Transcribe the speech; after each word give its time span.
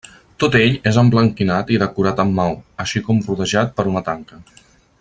Tot 0.43 0.55
ell 0.59 0.71
és 0.91 0.95
emblanquinat 1.01 1.69
i 1.75 1.77
decorat 1.83 2.23
amb 2.23 2.35
maó, 2.39 2.57
així 2.85 3.03
com 3.11 3.21
rodejat 3.29 3.77
per 3.77 3.87
una 3.93 4.03
tanca. 4.09 4.41